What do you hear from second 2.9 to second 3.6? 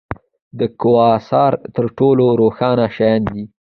شیان دي.